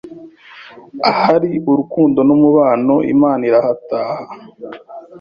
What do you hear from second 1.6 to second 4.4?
urukundo n’umubano, Imana irahataha